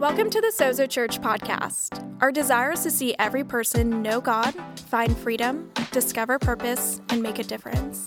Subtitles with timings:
[0.00, 2.02] Welcome to the Sozo Church podcast.
[2.22, 4.54] Our desire is to see every person know God,
[4.88, 8.06] find freedom, discover purpose, and make a difference.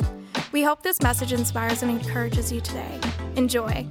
[0.51, 2.99] We hope this message inspires and encourages you today.
[3.35, 3.85] Enjoy.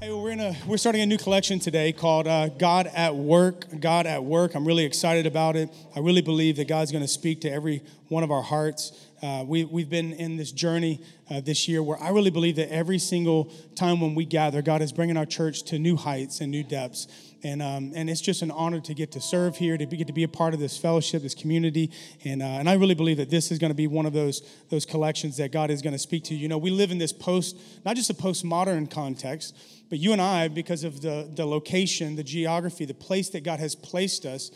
[0.00, 3.14] Hey, well, we're in a we're starting a new collection today called uh, God at
[3.14, 3.78] Work.
[3.78, 4.54] God at Work.
[4.54, 5.68] I'm really excited about it.
[5.94, 9.06] I really believe that God's going to speak to every one of our hearts.
[9.22, 11.00] Uh, we, we've been in this journey
[11.30, 14.82] uh, this year where I really believe that every single time when we gather, God
[14.82, 17.06] is bringing our church to new heights and new depths.
[17.44, 20.08] And, um, and it's just an honor to get to serve here, to be, get
[20.08, 21.92] to be a part of this fellowship, this community.
[22.24, 24.42] And, uh, and I really believe that this is going to be one of those,
[24.70, 26.34] those collections that God is going to speak to.
[26.34, 29.56] You know, we live in this post, not just a postmodern context,
[29.88, 33.60] but you and I, because of the, the location, the geography, the place that God
[33.60, 34.50] has placed us,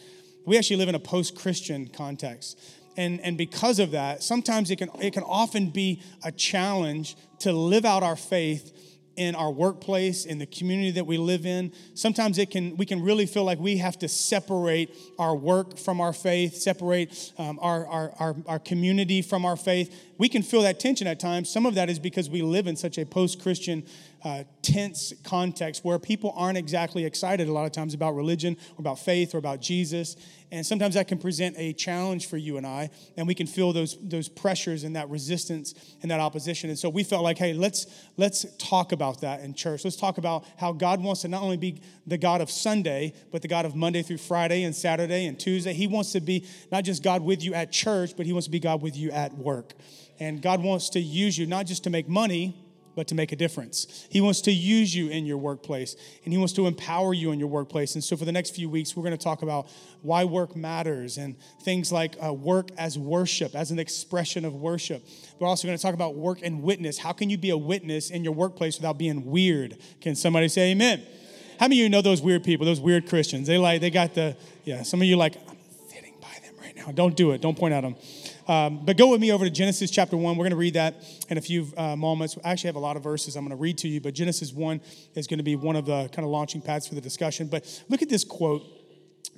[0.44, 2.58] we actually live in a post Christian context
[2.96, 7.52] and, and because of that, sometimes it can, it can often be a challenge to
[7.52, 8.72] live out our faith
[9.16, 11.72] in our workplace, in the community that we live in.
[11.94, 16.00] Sometimes it can, we can really feel like we have to separate our work from
[16.00, 19.94] our faith, separate um, our, our, our, our community from our faith.
[20.18, 21.50] We can feel that tension at times.
[21.50, 23.86] Some of that is because we live in such a post Christian,
[24.24, 28.80] uh, tense context where people aren't exactly excited a lot of times about religion or
[28.80, 30.16] about faith or about Jesus.
[30.50, 33.72] And sometimes that can present a challenge for you and I, and we can feel
[33.72, 36.70] those, those pressures and that resistance and that opposition.
[36.70, 37.86] And so we felt like, hey, let's,
[38.16, 39.84] let's talk about that in church.
[39.84, 43.42] Let's talk about how God wants to not only be the God of Sunday, but
[43.42, 45.72] the God of Monday through Friday and Saturday and Tuesday.
[45.72, 48.52] He wants to be not just God with you at church, but He wants to
[48.52, 49.74] be God with you at work.
[50.18, 52.56] And God wants to use you not just to make money,
[52.96, 54.06] but to make a difference.
[54.10, 55.94] He wants to use you in your workplace
[56.24, 57.94] and He wants to empower you in your workplace.
[57.94, 59.68] And so, for the next few weeks, we're going to talk about
[60.02, 65.06] why work matters and things like uh, work as worship, as an expression of worship.
[65.38, 66.98] We're also going to talk about work and witness.
[66.98, 69.76] How can you be a witness in your workplace without being weird?
[70.00, 71.06] Can somebody say amen?
[71.60, 73.46] How many of you know those weird people, those weird Christians?
[73.46, 75.56] They like, they got the, yeah, some of you like, I'm
[75.88, 76.92] sitting by them right now.
[76.92, 77.40] Don't do it.
[77.40, 77.96] Don't point at them.
[78.48, 80.36] Um, but go with me over to Genesis chapter 1.
[80.36, 82.38] We're going to read that in a few uh, moments.
[82.44, 84.52] I actually have a lot of verses I'm going to read to you, but Genesis
[84.52, 84.80] 1
[85.14, 87.48] is going to be one of the kind of launching pads for the discussion.
[87.48, 88.62] But look at this quote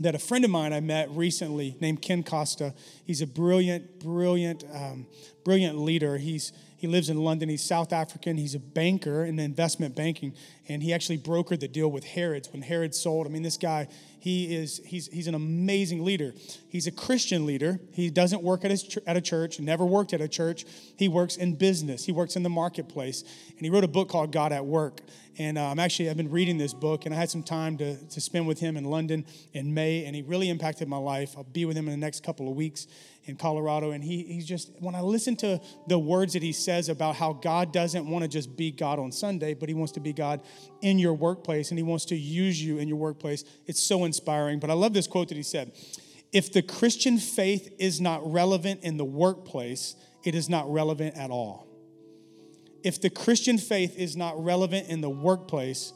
[0.01, 2.75] that a friend of mine I met recently named Ken Costa.
[3.05, 5.07] He's a brilliant, brilliant, um,
[5.45, 6.19] brilliant leader.
[6.19, 7.49] He's he lives in London.
[7.49, 8.37] He's South African.
[8.37, 10.33] He's a banker in investment banking,
[10.69, 13.27] and he actually brokered the deal with Harrods when Herod sold.
[13.27, 13.89] I mean, this guy,
[14.21, 16.35] he is he's he's an amazing leader.
[16.69, 17.79] He's a Christian leader.
[17.93, 18.71] He doesn't work at
[19.07, 19.61] at a church.
[19.61, 20.65] Never worked at a church.
[20.97, 22.05] He works in business.
[22.05, 25.01] He works in the marketplace, and he wrote a book called God at Work.
[25.39, 27.97] And uh, I'm actually I've been reading this book, and I had some time to
[27.97, 31.35] to spend with him in London in May, and he really impacted my life.
[31.37, 32.87] I'll be with him in the next couple of weeks
[33.29, 33.91] in Colorado.
[33.91, 37.35] And he, he's just, when I listen to the words that he says about how
[37.35, 40.43] God doesn't want to just be God on Sunday, but he wants to be God
[40.81, 44.59] in your workplace and he wants to use you in your workplace, it's so inspiring.
[44.59, 45.73] But I love this quote that he said
[46.33, 49.95] If the Christian faith is not relevant in the workplace,
[50.25, 51.68] it is not relevant at all.
[52.85, 55.93] If the Christian faith is not relevant in the workplace,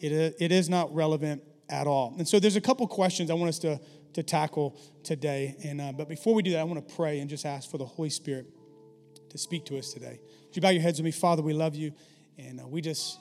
[0.00, 2.14] it, it is not relevant at all.
[2.18, 3.80] And so there's a couple questions I want us to
[4.14, 5.56] to tackle today.
[5.62, 7.78] And uh, but before we do that, I want to pray and just ask for
[7.78, 8.46] the Holy Spirit
[9.30, 10.20] to speak to us today.
[10.46, 11.42] Would you bow your heads with me, Father?
[11.42, 11.92] We love you,
[12.38, 13.18] and uh, we just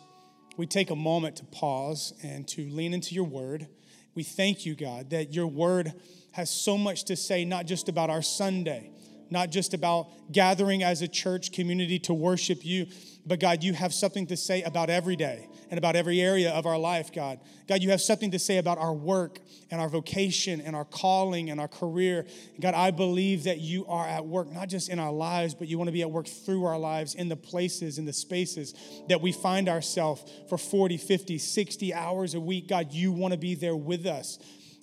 [0.56, 3.68] we take a moment to pause and to lean into your Word.
[4.16, 5.94] We thank you, God, that your Word
[6.32, 8.92] has so much to say, not just about our Sunday,
[9.30, 12.88] not just about gathering as a church community to worship you,
[13.26, 16.66] but God, you have something to say about every day and about every area of
[16.66, 17.40] our life, God.
[17.68, 19.40] God, you have something to say about our work
[19.72, 22.26] and our vocation and our calling and our career.
[22.60, 25.78] God, I believe that you are at work, not just in our lives, but you
[25.78, 28.76] want to be at work through our lives in the places, in the spaces
[29.08, 32.68] that we find ourselves for 40, 50, 60 hours a week.
[32.68, 34.38] God, you want to be there with us.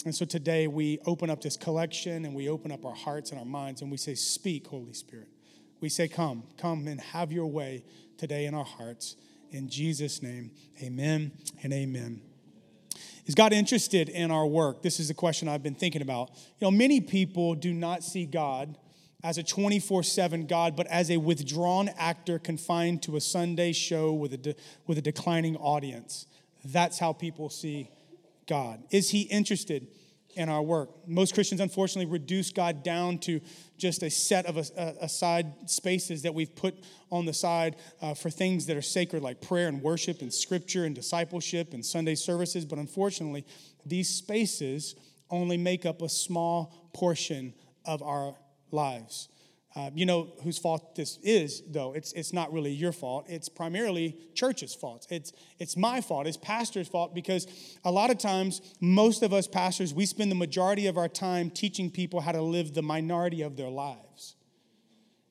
[0.05, 3.39] And so today we open up this collection and we open up our hearts and
[3.39, 5.29] our minds and we say, Speak, Holy Spirit.
[5.81, 7.85] We say, Come, come and have your way
[8.17, 9.17] today in our hearts.
[9.51, 10.53] In Jesus' name,
[10.83, 12.23] amen and amen.
[13.27, 14.83] Is God interested in our work?
[14.83, 16.31] This is the question I've been thinking about.
[16.59, 18.79] You know, many people do not see God
[19.23, 24.13] as a 24 7 God, but as a withdrawn actor confined to a Sunday show
[24.13, 24.55] with a, de-
[24.87, 26.27] with a declining audience.
[26.65, 27.91] That's how people see
[28.51, 28.83] God.
[28.91, 29.87] Is He interested
[30.35, 30.91] in our work?
[31.07, 33.41] Most Christians, unfortunately, reduce God down to
[33.79, 36.75] just a set of aside spaces that we've put
[37.11, 40.85] on the side uh, for things that are sacred, like prayer and worship and scripture
[40.85, 42.67] and discipleship and Sunday services.
[42.67, 43.47] But unfortunately,
[43.87, 44.97] these spaces
[45.31, 47.55] only make up a small portion
[47.85, 48.35] of our
[48.73, 49.29] lives.
[49.77, 51.93] Uh, you know whose fault this is, though.
[51.93, 53.27] It's, it's not really your fault.
[53.29, 55.07] It's primarily church's fault.
[55.11, 56.27] It's, it's my fault.
[56.27, 57.47] It's pastor's fault because
[57.85, 61.51] a lot of times, most of us pastors, we spend the majority of our time
[61.51, 64.35] teaching people how to live the minority of their lives.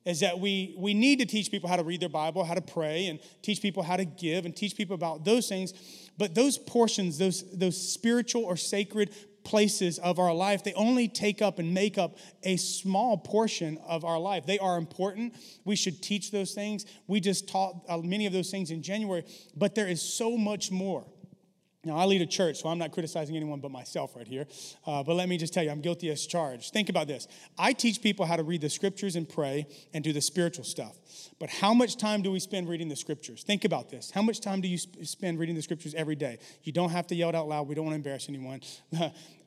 [0.05, 2.61] Is that we, we need to teach people how to read their Bible, how to
[2.61, 5.73] pray, and teach people how to give, and teach people about those things.
[6.17, 9.13] But those portions, those, those spiritual or sacred
[9.49, 14.05] places of our life, they only take up and make up a small portion of
[14.05, 14.45] our life.
[14.45, 15.33] They are important.
[15.65, 16.85] We should teach those things.
[17.07, 19.25] We just taught uh, many of those things in January,
[19.55, 21.03] but there is so much more.
[21.85, 24.47] Now, I lead a church, so I'm not criticizing anyone but myself right here.
[24.85, 26.73] Uh, but let me just tell you, I'm guilty as charged.
[26.73, 27.27] Think about this
[27.57, 30.97] I teach people how to read the scriptures and pray and do the spiritual stuff.
[31.39, 33.43] But how much time do we spend reading the scriptures?
[33.43, 34.11] Think about this.
[34.11, 36.39] How much time do you spend reading the scriptures every day?
[36.63, 37.69] You don't have to yell it out loud.
[37.69, 38.59] We don't want to embarrass anyone.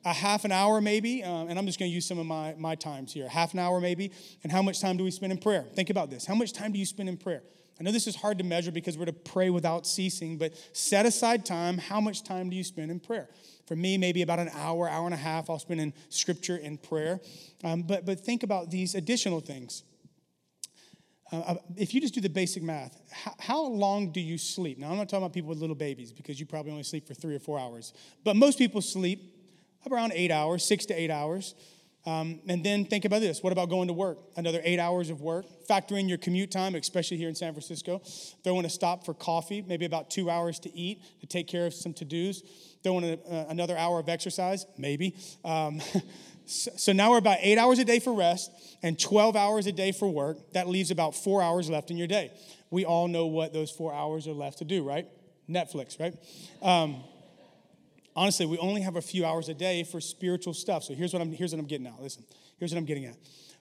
[0.05, 2.55] a half an hour, maybe, um, and I'm just going to use some of my,
[2.57, 3.29] my times here.
[3.29, 4.11] Half an hour, maybe.
[4.43, 5.65] And how much time do we spend in prayer?
[5.75, 6.25] Think about this.
[6.25, 7.43] How much time do you spend in prayer?
[7.79, 11.05] I know this is hard to measure because we're to pray without ceasing, but set
[11.05, 11.77] aside time.
[11.77, 13.29] How much time do you spend in prayer?
[13.65, 16.81] For me, maybe about an hour, hour and a half, I'll spend in scripture and
[16.81, 17.19] prayer.
[17.63, 19.83] Um, but, but think about these additional things.
[21.31, 24.77] Uh, uh, if you just do the basic math, how, how, long do you sleep?
[24.77, 27.15] Now, I'm not talking about people with little babies because you probably only sleep for
[27.15, 27.93] three or four hours.
[28.23, 29.33] But most people sleep
[29.89, 31.55] around eight hours, six to eight hours.
[32.05, 33.41] Um, and then think about this.
[33.41, 34.17] What about going to work?
[34.35, 35.45] Another eight hours of work.
[35.67, 38.01] Factor in your commute time, especially here in San Francisco.
[38.43, 41.65] Throw in a stop for coffee, maybe about two hours to eat, to take care
[41.65, 42.41] of some to dos.
[42.83, 45.15] Throw in a, uh, another hour of exercise, maybe.
[45.45, 45.81] Um,
[46.45, 48.51] so, now we're about eight hours a day for rest
[48.81, 50.51] and 12 hours a day for work.
[50.51, 52.31] That leaves about four hours left in your day.
[52.69, 55.07] We all know what those four hours are left to do, right?
[55.49, 56.15] Netflix, right?
[56.61, 57.03] Um,
[58.15, 60.83] honestly, we only have a few hours a day for spiritual stuff.
[60.83, 62.01] So here's what I'm, here's what I'm getting at.
[62.01, 62.23] Listen,
[62.57, 63.15] here's what I'm getting at.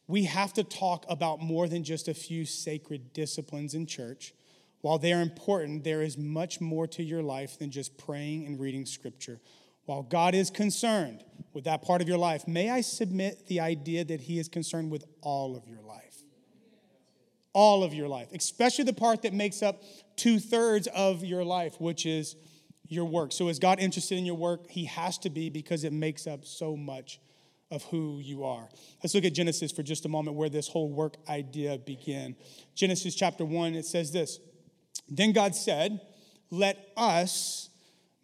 [0.07, 4.35] We have to talk about more than just a few sacred disciplines in church.
[4.81, 8.59] While they are important, there is much more to your life than just praying and
[8.59, 9.41] reading scripture.
[9.85, 14.05] While God is concerned with that part of your life, may I submit the idea
[14.05, 16.23] that He is concerned with all of your life?
[17.53, 19.83] All of your life, especially the part that makes up
[20.17, 22.35] two thirds of your life, which is
[22.93, 23.33] your work.
[23.33, 24.71] So, is God interested in your work?
[24.71, 27.21] He has to be because it makes up so much
[27.71, 28.69] of who you are.
[29.03, 32.37] Let's look at Genesis for just a moment where this whole work idea began.
[32.75, 34.39] Genesis chapter 1, it says this
[35.09, 36.01] Then God said,
[36.51, 37.71] Let us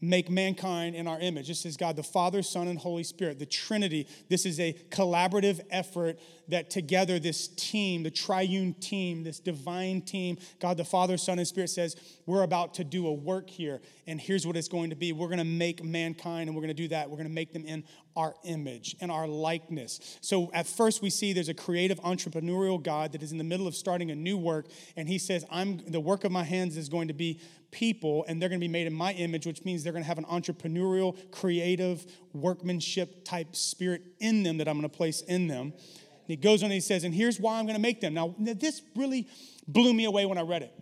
[0.01, 1.49] make mankind in our image.
[1.49, 4.07] This is God the Father, Son, and Holy Spirit, the Trinity.
[4.29, 10.39] This is a collaborative effort that together, this team, the triune team, this divine team,
[10.61, 14.21] God the Father, Son, and Spirit says, We're about to do a work here, and
[14.21, 15.13] here's what it's going to be.
[15.13, 17.09] We're going to make mankind, and we're going to do that.
[17.09, 17.85] We're going to make them in
[18.17, 20.19] our image and our likeness.
[20.21, 23.69] So at first, we see there's a creative, entrepreneurial God that is in the middle
[23.69, 24.67] of starting a new work,
[24.97, 27.41] and He says, I'm the work of my hands is going to be
[27.71, 30.09] people and they're going to be made in my image, which means they're going to
[30.09, 35.49] have an entrepreneurial, creative, workmanship type spirit in them that I'm going to place in
[35.49, 35.73] them.
[35.73, 38.15] And he goes on and he says, and here's why I'm going to make them.
[38.15, 39.29] Now, this really
[39.67, 40.73] blew me away when I read it.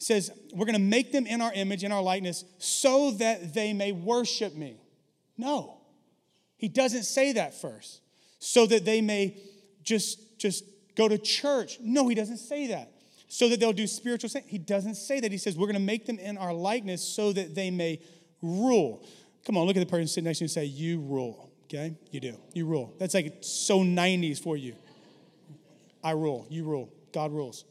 [0.00, 3.72] Says, we're going to make them in our image, in our likeness, so that they
[3.72, 4.80] may worship me.
[5.36, 5.78] No,
[6.56, 8.00] he doesn't say that first.
[8.38, 9.36] So that they may
[9.82, 10.64] just, just
[10.96, 11.78] go to church.
[11.80, 12.90] No, he doesn't say that
[13.30, 14.46] so that they'll do spiritual things.
[14.48, 15.30] He doesn't say that.
[15.30, 18.00] He says, we're going to make them in our likeness so that they may
[18.42, 19.06] rule.
[19.46, 21.50] Come on, look at the person sitting next to you and say, You rule.
[21.64, 21.94] Okay?
[22.10, 22.36] You do.
[22.52, 22.92] You rule.
[22.98, 24.74] That's like so 90s for you.
[26.02, 26.44] I rule.
[26.50, 26.92] You rule.
[27.12, 27.64] God rules.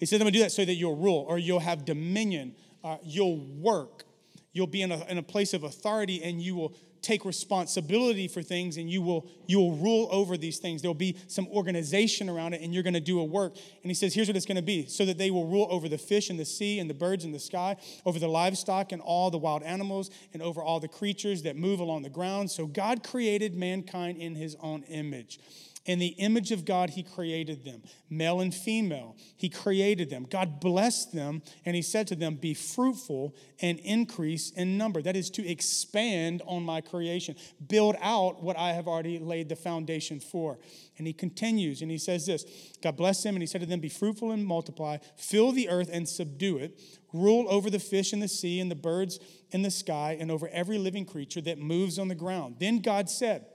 [0.00, 2.56] He says, I'm going to do that so that you'll rule or you'll have dominion.
[2.82, 4.04] Uh, you'll work.
[4.52, 8.42] You'll be in a, in a place of authority and you will take responsibility for
[8.42, 12.52] things and you will you will rule over these things there'll be some organization around
[12.52, 14.56] it and you're going to do a work and he says here's what it's going
[14.56, 16.94] to be so that they will rule over the fish in the sea and the
[16.94, 20.78] birds in the sky over the livestock and all the wild animals and over all
[20.78, 25.40] the creatures that move along the ground so god created mankind in his own image
[25.86, 29.16] in the image of God, He created them, male and female.
[29.36, 30.26] He created them.
[30.28, 35.00] God blessed them, and He said to them, Be fruitful and increase in number.
[35.00, 37.34] That is to expand on my creation,
[37.66, 40.58] build out what I have already laid the foundation for.
[40.98, 42.44] And He continues, and He says this
[42.82, 45.88] God blessed them, and He said to them, Be fruitful and multiply, fill the earth
[45.90, 46.78] and subdue it,
[47.14, 49.18] rule over the fish in the sea and the birds
[49.50, 52.56] in the sky, and over every living creature that moves on the ground.
[52.60, 53.46] Then God said,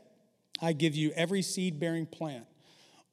[0.61, 2.45] I give you every seed bearing plant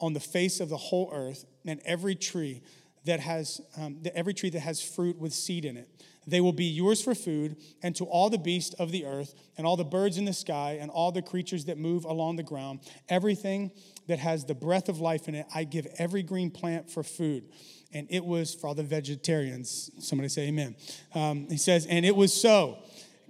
[0.01, 2.63] on the face of the whole earth and every tree
[3.05, 5.89] that has um, every tree that has fruit with seed in it.
[6.27, 9.67] They will be yours for food, and to all the beasts of the earth, and
[9.67, 12.81] all the birds in the sky, and all the creatures that move along the ground,
[13.09, 13.73] everything
[14.07, 17.51] that has the breath of life in it, I give every green plant for food.
[17.93, 19.91] And it was for all the vegetarians.
[19.99, 20.77] Somebody say amen.
[21.15, 22.79] Um, he says, and it was so.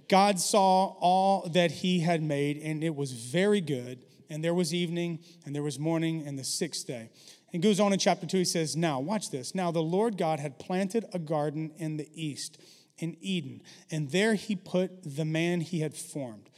[0.07, 4.05] God saw all that he had made, and it was very good.
[4.29, 7.09] And there was evening, and there was morning, and the sixth day.
[7.53, 9.53] And goes on in chapter 2, he says, Now, watch this.
[9.53, 12.57] Now, the Lord God had planted a garden in the east
[12.97, 16.49] in Eden, and there he put the man he had formed.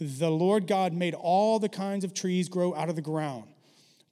[0.00, 3.44] The Lord God made all the kinds of trees grow out of the ground,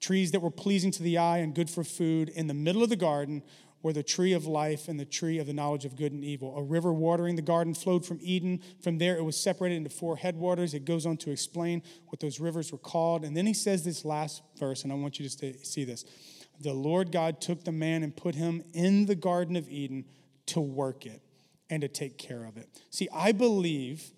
[0.01, 2.29] trees that were pleasing to the eye and good for food.
[2.31, 3.43] In the middle of the garden
[3.83, 6.57] were the tree of life and the tree of the knowledge of good and evil.
[6.57, 8.61] A river watering the garden flowed from Eden.
[8.81, 10.75] From there, it was separated into four headwaters.
[10.75, 13.25] It goes on to explain what those rivers were called.
[13.25, 16.05] And then he says this last verse, and I want you to see this.
[16.61, 20.07] The Lord God took the man and put him in the Garden of Eden
[20.47, 21.23] to work it
[21.69, 22.69] and to take care of it.
[22.91, 24.11] See, I believe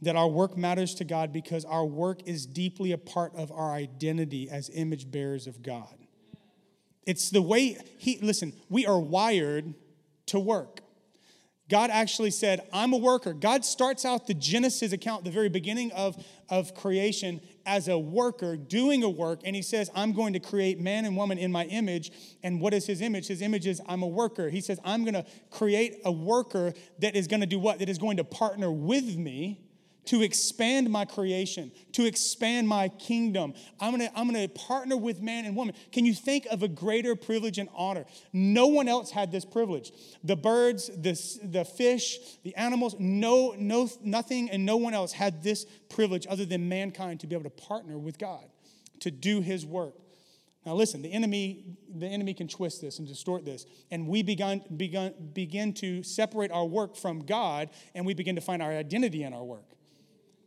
[0.00, 3.72] that our work matters to God because our work is deeply a part of our
[3.72, 5.94] identity as image bearers of God.
[7.06, 9.74] It's the way He, listen, we are wired
[10.26, 10.80] to work.
[11.68, 13.34] God actually said, I'm a worker.
[13.34, 16.16] God starts out the Genesis account, the very beginning of,
[16.48, 19.40] of creation, as a worker doing a work.
[19.44, 22.10] And he says, I'm going to create man and woman in my image.
[22.42, 23.26] And what is his image?
[23.26, 24.48] His image is, I'm a worker.
[24.48, 27.80] He says, I'm going to create a worker that is going to do what?
[27.80, 29.67] That is going to partner with me
[30.08, 33.52] to expand my creation, to expand my kingdom.
[33.78, 35.74] I'm gonna, I'm gonna partner with man and woman.
[35.92, 38.06] Can you think of a greater privilege and honor?
[38.32, 39.92] No one else had this privilege.
[40.24, 45.42] The birds, the, the fish, the animals, no, no, nothing and no one else had
[45.42, 48.44] this privilege other than mankind to be able to partner with God,
[49.00, 49.94] to do his work.
[50.64, 53.66] Now listen, the enemy, the enemy can twist this and distort this.
[53.90, 58.40] And we begun, begun, begin to separate our work from God, and we begin to
[58.40, 59.64] find our identity in our work.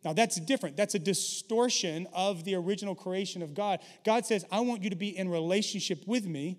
[0.03, 0.77] Now, that's different.
[0.77, 3.79] That's a distortion of the original creation of God.
[4.03, 6.57] God says, I want you to be in relationship with me,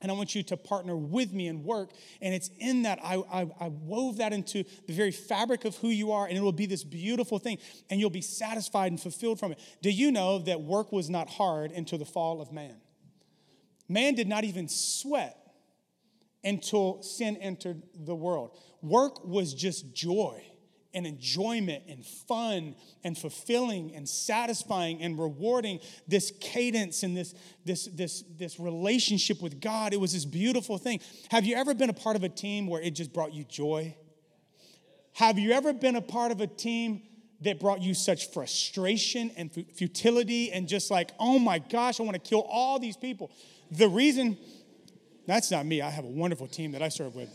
[0.00, 1.90] and I want you to partner with me and work.
[2.22, 5.88] And it's in that I, I, I, wove that into the very fabric of who
[5.88, 7.58] you are, and it will be this beautiful thing,
[7.90, 9.60] and you'll be satisfied and fulfilled from it.
[9.82, 12.76] Do you know that work was not hard until the fall of man?
[13.86, 15.36] Man did not even sweat
[16.42, 18.58] until sin entered the world.
[18.80, 20.42] Work was just joy
[20.94, 27.34] and enjoyment and fun and fulfilling and satisfying and rewarding this cadence and this,
[27.64, 29.92] this, this, this relationship with God.
[29.92, 31.00] It was this beautiful thing.
[31.30, 33.96] Have you ever been a part of a team where it just brought you joy?
[35.14, 37.02] Have you ever been a part of a team
[37.42, 42.14] that brought you such frustration and futility and just like, oh my gosh, I want
[42.14, 43.30] to kill all these people?
[43.70, 44.38] The reason,
[45.26, 47.28] that's not me, I have a wonderful team that I serve with.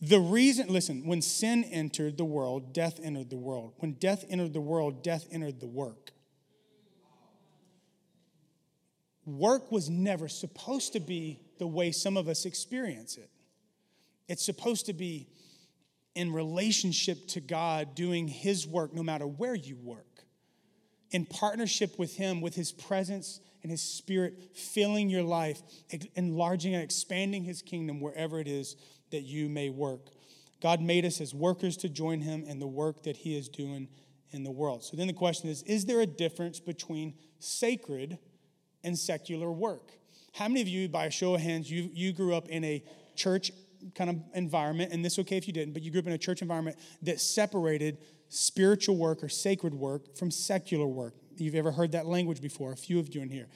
[0.00, 3.74] The reason, listen, when sin entered the world, death entered the world.
[3.78, 6.12] When death entered the world, death entered the work.
[9.26, 13.28] Work was never supposed to be the way some of us experience it.
[14.28, 15.28] It's supposed to be
[16.14, 20.24] in relationship to God, doing His work no matter where you work,
[21.10, 25.60] in partnership with Him, with His presence and His Spirit filling your life,
[26.14, 28.76] enlarging and expanding His kingdom wherever it is
[29.10, 30.10] that you may work.
[30.60, 33.88] God made us as workers to join him in the work that he is doing
[34.30, 34.84] in the world.
[34.84, 38.18] So then the question is Is there a difference between sacred
[38.84, 39.92] and secular work?
[40.34, 42.82] How many of you, by a show of hands, you, you grew up in a
[43.16, 43.50] church
[43.94, 46.12] kind of environment, and this is okay if you didn't, but you grew up in
[46.12, 47.98] a church environment that separated
[48.28, 51.14] spiritual work or sacred work from secular work?
[51.36, 52.72] You've ever heard that language before?
[52.72, 53.46] A few of you in here.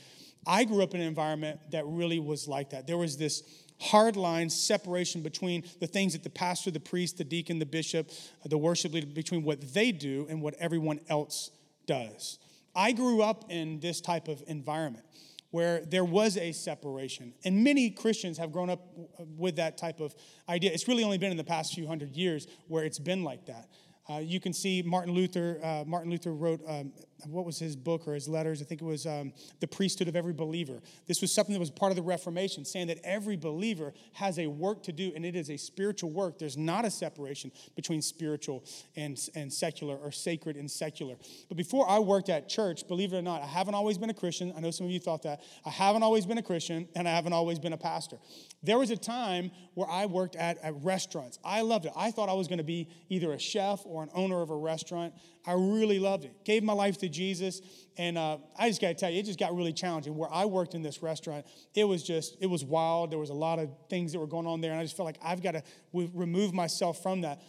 [0.47, 2.87] I grew up in an environment that really was like that.
[2.87, 3.43] There was this
[3.83, 8.11] hard line separation between the things that the pastor, the priest, the deacon, the bishop,
[8.45, 11.51] uh, the worship leader, between what they do and what everyone else
[11.87, 12.39] does.
[12.75, 15.05] I grew up in this type of environment
[15.51, 17.35] where there was a separation.
[17.45, 20.15] And many Christians have grown up uh, with that type of
[20.49, 20.73] idea.
[20.73, 23.69] It's really only been in the past few hundred years where it's been like that.
[24.09, 25.61] Uh, you can see Martin Luther.
[25.63, 26.93] Uh, Martin Luther wrote um,
[27.27, 28.61] what was his book or his letters?
[28.61, 30.81] I think it was um, The Priesthood of Every Believer.
[31.07, 34.47] This was something that was part of the Reformation, saying that every believer has a
[34.47, 36.39] work to do, and it is a spiritual work.
[36.39, 38.65] There's not a separation between spiritual
[38.97, 41.17] and, and secular or sacred and secular.
[41.49, 44.15] But before I worked at church, believe it or not, I haven't always been a
[44.15, 44.53] Christian.
[44.57, 45.43] I know some of you thought that.
[45.65, 48.19] I haven't always been a Christian, and I haven't always been a pastor.
[48.63, 51.39] There was a time where I worked at, at restaurants.
[51.45, 51.93] I loved it.
[51.97, 54.57] I thought I was going to be either a chef or an owner of a
[54.57, 55.13] restaurant.
[55.47, 56.45] I really loved it.
[56.45, 57.61] Gave my life to Jesus,
[57.97, 60.17] and uh, I just got to tell you, it just got really challenging.
[60.17, 63.11] Where I worked in this restaurant, it was just it was wild.
[63.11, 65.07] There was a lot of things that were going on there, and I just felt
[65.07, 67.43] like I've got to remove myself from that,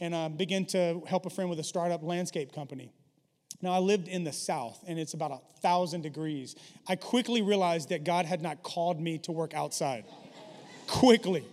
[0.00, 2.92] and uh, begin to help a friend with a startup landscape company.
[3.62, 6.56] Now, I lived in the South, and it's about a thousand degrees.
[6.88, 10.04] I quickly realized that God had not called me to work outside.
[10.86, 11.44] quickly.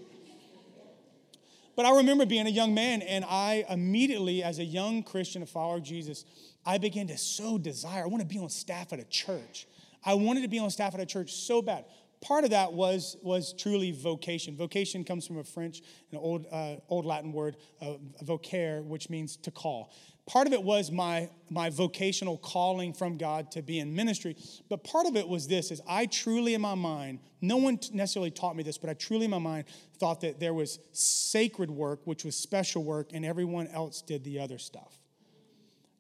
[1.77, 5.45] But I remember being a young man, and I immediately, as a young Christian, a
[5.45, 6.25] follower of Jesus,
[6.65, 8.03] I began to so desire.
[8.03, 9.67] I want to be on staff at a church.
[10.03, 11.85] I wanted to be on staff at a church so bad.
[12.19, 14.57] Part of that was, was truly vocation.
[14.57, 17.93] Vocation comes from a French, an old, uh, old Latin word, uh,
[18.23, 19.93] vocare, which means to call
[20.27, 24.35] part of it was my my vocational calling from god to be in ministry
[24.69, 28.29] but part of it was this is i truly in my mind no one necessarily
[28.29, 29.63] taught me this but i truly in my mind
[29.97, 34.39] thought that there was sacred work which was special work and everyone else did the
[34.39, 34.93] other stuff.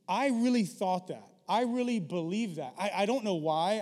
[0.07, 1.27] I really thought that.
[1.49, 2.73] I really believed that.
[2.77, 3.81] I, I don't know why.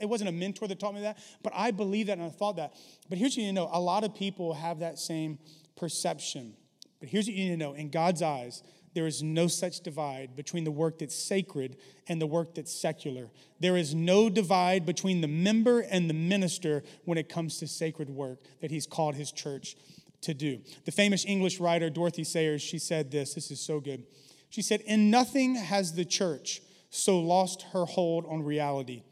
[0.00, 2.56] It wasn't a mentor that taught me that but i believed that and i thought
[2.56, 2.74] that.
[3.08, 3.70] But here's what you need to know.
[3.72, 5.38] A lot of people have that same
[5.76, 6.54] perception.
[7.00, 7.74] But here's what you need to know.
[7.74, 8.62] In god's eyes
[8.96, 11.76] there is no such divide between the work that's sacred
[12.08, 13.28] and the work that's secular.
[13.60, 18.08] There is no divide between the member and the minister when it comes to sacred
[18.08, 19.76] work that he's called his church
[20.22, 20.60] to do.
[20.86, 24.06] The famous English writer Dorothy Sayers, she said this, this is so good.
[24.48, 29.02] She said, In nothing has the church so lost her hold on reality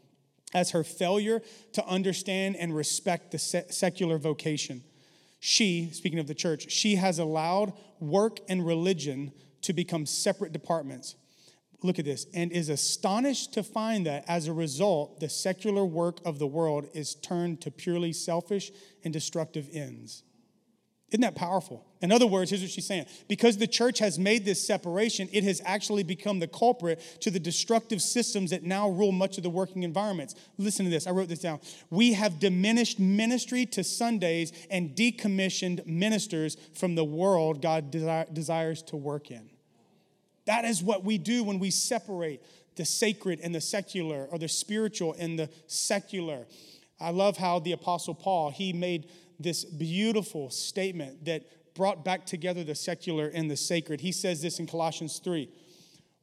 [0.55, 4.83] as her failure to understand and respect the secular vocation.
[5.39, 9.31] She, speaking of the church, she has allowed work and religion
[9.65, 11.15] to become separate departments.
[11.83, 16.19] Look at this, and is astonished to find that as a result, the secular work
[16.25, 18.71] of the world is turned to purely selfish
[19.03, 20.23] and destructive ends.
[21.11, 21.85] Isn't that powerful?
[22.01, 23.05] In other words, here's what she's saying.
[23.27, 27.39] Because the church has made this separation, it has actually become the culprit to the
[27.39, 30.33] destructive systems that now rule much of the working environments.
[30.57, 31.05] Listen to this.
[31.05, 31.59] I wrote this down.
[31.89, 38.97] We have diminished ministry to Sundays and decommissioned ministers from the world God desires to
[38.97, 39.49] work in.
[40.45, 42.41] That is what we do when we separate
[42.75, 46.45] the sacred and the secular, or the spiritual and the secular.
[46.99, 49.09] I love how the Apostle Paul, he made
[49.39, 54.01] this beautiful statement that brought back together the secular and the sacred.
[54.01, 55.49] He says this in Colossians 3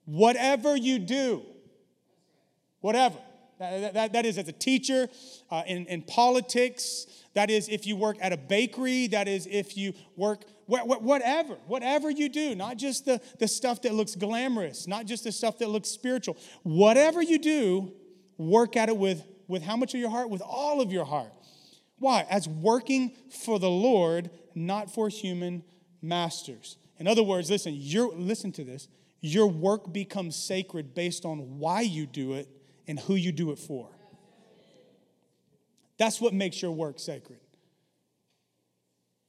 [0.04, 1.42] Whatever you do,
[2.80, 3.16] whatever,
[3.58, 5.08] that, that, that is as a teacher,
[5.50, 9.76] uh, in, in politics, that is if you work at a bakery, that is if
[9.76, 10.44] you work
[10.80, 15.32] whatever, whatever you do, not just the, the stuff that looks glamorous, not just the
[15.32, 16.36] stuff that looks spiritual.
[16.62, 17.92] Whatever you do,
[18.38, 20.30] work at it with, with how much of your heart?
[20.30, 21.32] With all of your heart.
[21.98, 22.26] Why?
[22.30, 25.62] As working for the Lord, not for human
[26.00, 26.76] masters.
[26.98, 28.88] In other words, listen, your, listen to this.
[29.20, 32.48] Your work becomes sacred based on why you do it
[32.88, 33.88] and who you do it for.
[35.98, 37.38] That's what makes your work sacred.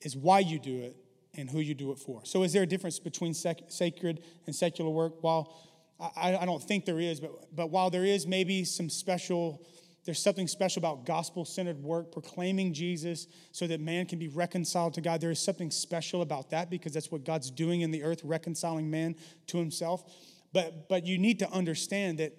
[0.02, 0.98] Is why you do it
[1.36, 2.22] and who you do it for.
[2.26, 5.22] So, is there a difference between sec- sacred and secular work?
[5.22, 5.56] While
[6.00, 9.66] I, I, don't think there is, but, but while there is maybe some special,
[10.06, 14.96] there's something special about gospel centered work, proclaiming Jesus so that man can be reconciled
[14.96, 15.22] to God.
[15.22, 18.90] There is something special about that because that's what God's doing in the earth, reconciling
[18.90, 19.16] man
[19.48, 20.04] to himself.
[20.52, 22.34] But, but you need to understand that,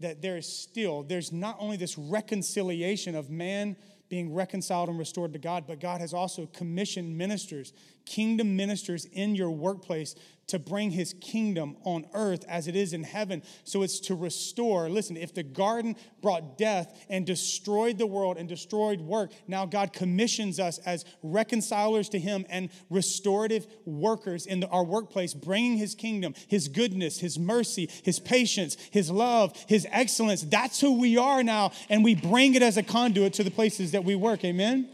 [0.00, 3.76] that there is still, there's not only this reconciliation of man
[4.08, 7.72] being reconciled and restored to God, but God has also commissioned ministers,
[8.04, 10.14] kingdom ministers in your workplace
[10.48, 13.42] to bring his kingdom on earth as it is in heaven.
[13.64, 14.88] So it's to restore.
[14.88, 19.92] Listen, if the garden brought death and destroyed the world and destroyed work, now God
[19.92, 25.94] commissions us as reconcilers to him and restorative workers in the, our workplace, bringing his
[25.94, 30.42] kingdom, his goodness, his mercy, his patience, his love, his excellence.
[30.42, 33.92] That's who we are now, and we bring it as a conduit to the places
[33.92, 34.44] that we work.
[34.44, 34.88] Amen?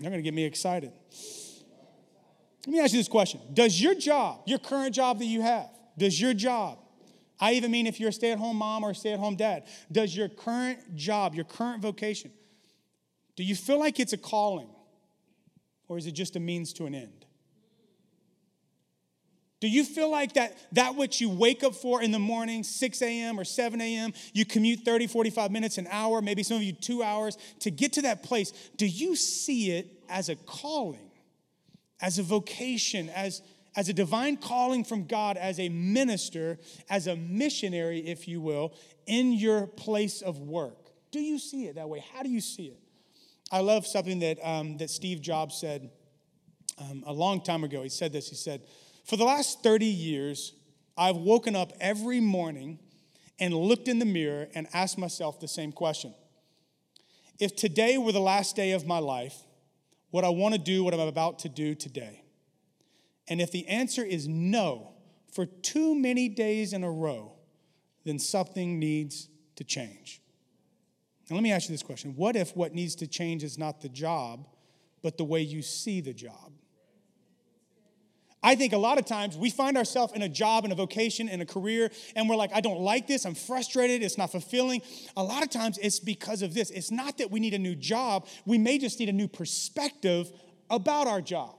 [0.00, 0.92] They're going to get me excited.
[2.68, 5.70] Let me ask you this question Does your job, your current job that you have,
[5.96, 6.78] does your job,
[7.40, 9.36] I even mean if you're a stay at home mom or a stay at home
[9.36, 12.30] dad, does your current job, your current vocation,
[13.36, 14.68] do you feel like it's a calling
[15.88, 17.24] or is it just a means to an end?
[19.60, 23.00] Do you feel like that, that which you wake up for in the morning, 6
[23.00, 23.40] a.m.
[23.40, 27.02] or 7 a.m., you commute 30, 45 minutes, an hour, maybe some of you two
[27.02, 31.07] hours to get to that place, do you see it as a calling?
[32.00, 33.42] As a vocation, as,
[33.76, 36.58] as a divine calling from God, as a minister,
[36.88, 38.74] as a missionary, if you will,
[39.06, 40.90] in your place of work.
[41.10, 42.04] Do you see it that way?
[42.14, 42.78] How do you see it?
[43.50, 45.90] I love something that, um, that Steve Jobs said
[46.78, 47.82] um, a long time ago.
[47.82, 48.62] He said this He said,
[49.06, 50.52] For the last 30 years,
[50.96, 52.78] I've woken up every morning
[53.38, 56.12] and looked in the mirror and asked myself the same question.
[57.38, 59.36] If today were the last day of my life,
[60.12, 62.24] would I want to do what I'm about to do today?
[63.28, 64.94] And if the answer is no
[65.32, 67.32] for too many days in a row,
[68.04, 70.22] then something needs to change.
[71.28, 73.80] Now, let me ask you this question What if what needs to change is not
[73.80, 74.48] the job,
[75.02, 76.52] but the way you see the job?
[78.42, 81.28] I think a lot of times we find ourselves in a job, in a vocation,
[81.28, 84.82] in a career, and we're like, I don't like this, I'm frustrated, it's not fulfilling.
[85.16, 86.70] A lot of times it's because of this.
[86.70, 90.30] It's not that we need a new job, we may just need a new perspective
[90.70, 91.57] about our job.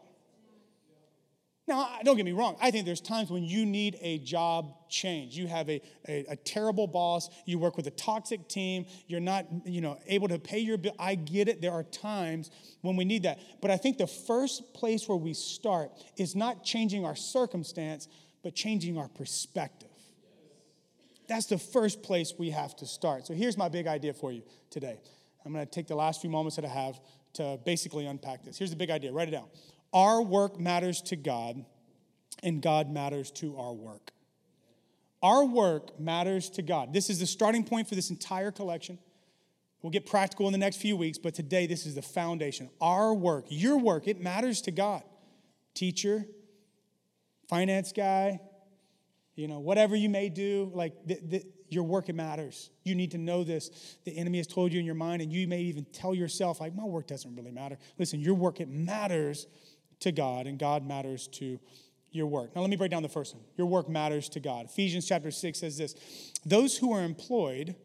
[1.69, 2.57] Now, don't get me wrong.
[2.59, 5.37] I think there's times when you need a job change.
[5.37, 7.29] You have a, a, a, terrible boss.
[7.45, 8.87] You work with a toxic team.
[9.05, 10.95] You're not, you know, able to pay your bill.
[10.97, 11.61] I get it.
[11.61, 12.49] There are times
[12.81, 13.37] when we need that.
[13.61, 18.07] But I think the first place where we start is not changing our circumstance,
[18.41, 19.89] but changing our perspective.
[21.27, 23.27] That's the first place we have to start.
[23.27, 24.99] So here's my big idea for you today.
[25.45, 26.99] I'm going to take the last few moments that I have
[27.33, 28.57] to basically unpack this.
[28.57, 29.11] Here's the big idea.
[29.11, 29.45] Write it down.
[29.93, 31.65] Our work matters to God,
[32.43, 34.11] and God matters to our work.
[35.21, 36.93] Our work matters to God.
[36.93, 38.99] This is the starting point for this entire collection.
[39.81, 42.69] We'll get practical in the next few weeks, but today this is the foundation.
[42.79, 45.03] Our work, your work, it matters to God.
[45.73, 46.25] Teacher,
[47.47, 48.39] finance guy,
[49.35, 50.93] you know, whatever you may do, like
[51.69, 52.69] your work, it matters.
[52.83, 53.97] You need to know this.
[54.03, 56.75] The enemy has told you in your mind, and you may even tell yourself, like,
[56.75, 57.77] my work doesn't really matter.
[57.97, 59.47] Listen, your work, it matters
[60.01, 61.59] to God, and God matters to
[62.11, 62.55] your work.
[62.55, 63.43] Now, let me break down the first one.
[63.57, 64.65] Your work matters to God.
[64.65, 65.95] Ephesians chapter 6 says this
[66.45, 67.75] Those who are employed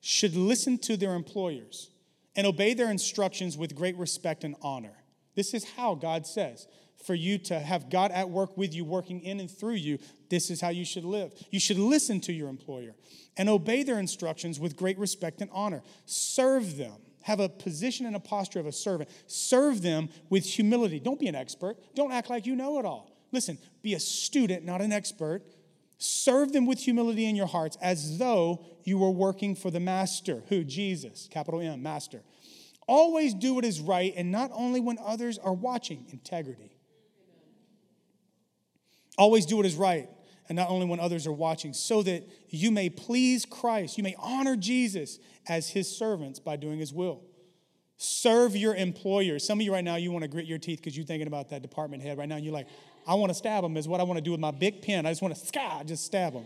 [0.00, 1.90] should listen to their employers
[2.36, 5.04] and obey their instructions with great respect and honor.
[5.34, 6.66] This is how God says
[7.04, 9.98] for you to have God at work with you, working in and through you,
[10.30, 11.32] this is how you should live.
[11.50, 12.94] You should listen to your employer
[13.36, 15.82] and obey their instructions with great respect and honor.
[16.06, 19.08] Serve them have a position and a posture of a servant.
[19.26, 21.00] Serve them with humility.
[21.00, 21.78] Don't be an expert.
[21.94, 23.10] Don't act like you know it all.
[23.32, 25.42] Listen, be a student, not an expert.
[25.96, 30.42] Serve them with humility in your hearts as though you were working for the master,
[30.50, 30.64] who?
[30.64, 32.20] Jesus, capital M, master.
[32.86, 36.76] Always do what is right, and not only when others are watching, integrity.
[39.16, 40.10] Always do what is right,
[40.48, 44.14] and not only when others are watching, so that you may please Christ, you may
[44.18, 47.22] honor Jesus as his servants by doing his will.
[47.96, 49.38] Serve your employer.
[49.38, 51.50] Some of you right now, you want to grit your teeth because you're thinking about
[51.50, 52.36] that department head right now.
[52.36, 52.66] You're like,
[53.06, 55.06] I want to stab them, is what I want to do with my big pen.
[55.06, 56.44] I just want to sky, just stab them.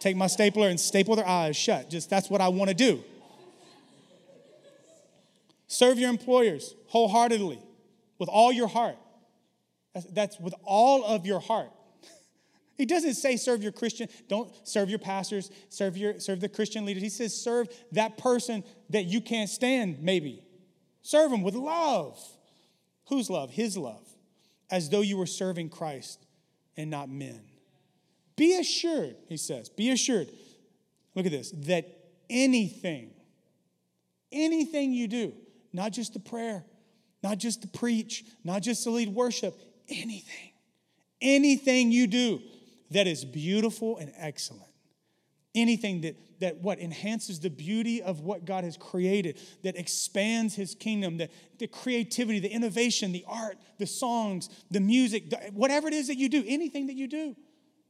[0.00, 1.90] Take my stapler and staple their eyes shut.
[1.90, 3.02] Just that's what I want to do.
[5.66, 7.60] Serve your employers wholeheartedly
[8.18, 8.96] with all your heart.
[9.92, 11.70] That's, that's with all of your heart.
[12.76, 16.84] He doesn't say serve your Christian, don't serve your pastors, serve your serve the Christian
[16.84, 17.02] leaders.
[17.02, 20.42] He says serve that person that you can't stand, maybe.
[21.02, 22.18] Serve them with love.
[23.08, 23.50] Whose love?
[23.50, 24.06] His love.
[24.70, 26.26] As though you were serving Christ
[26.76, 27.40] and not men.
[28.36, 30.28] Be assured, he says, be assured.
[31.14, 31.86] Look at this, that
[32.28, 33.10] anything,
[34.32, 35.32] anything you do,
[35.72, 36.64] not just the prayer,
[37.22, 39.54] not just to preach, not just to lead worship,
[39.88, 40.50] anything,
[41.20, 42.42] anything you do
[42.94, 44.70] that is beautiful and excellent.
[45.54, 50.74] Anything that, that what enhances the beauty of what God has created, that expands his
[50.74, 51.28] kingdom, the,
[51.58, 56.28] the creativity, the innovation, the art, the songs, the music, whatever it is that you
[56.28, 57.36] do, anything that you do,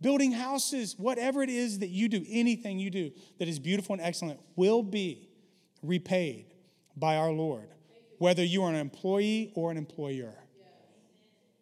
[0.01, 4.03] building houses, whatever it is that you do, anything you do that is beautiful and
[4.03, 5.29] excellent will be
[5.83, 6.47] repaid
[6.97, 7.69] by our Lord,
[8.19, 10.35] whether you are an employee or an employer.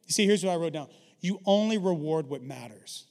[0.07, 0.89] You see, here's what I wrote down
[1.21, 3.07] you only reward what matters.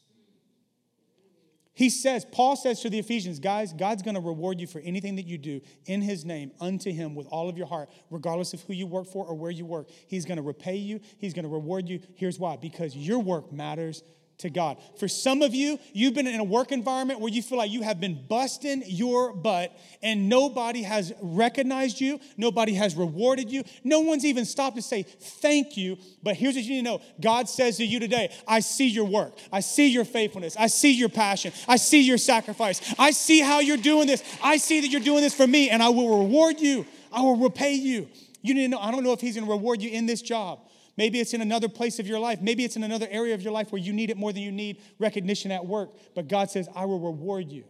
[1.73, 5.15] He says, Paul says to the Ephesians, guys, God's going to reward you for anything
[5.15, 8.61] that you do in his name unto him with all of your heart, regardless of
[8.63, 9.89] who you work for or where you work.
[10.07, 12.01] He's going to repay you, he's going to reward you.
[12.15, 14.03] Here's why because your work matters
[14.41, 14.77] to God.
[14.97, 17.81] For some of you, you've been in a work environment where you feel like you
[17.81, 19.71] have been busting your butt
[20.03, 25.03] and nobody has recognized you, nobody has rewarded you, no one's even stopped to say
[25.03, 25.97] thank you.
[26.23, 29.05] But here's what you need to know God says to you today I see your
[29.05, 33.39] work, I see your faithfulness, I see your passion, I see your sacrifice, I see
[33.39, 36.19] how you're doing this, I see that you're doing this for me, and I will
[36.19, 38.07] reward you, I will repay you.
[38.41, 40.59] You need to know, I don't know if He's gonna reward you in this job.
[40.97, 42.41] Maybe it's in another place of your life.
[42.41, 44.51] Maybe it's in another area of your life where you need it more than you
[44.51, 45.91] need recognition at work.
[46.15, 47.63] But God says, I will reward you.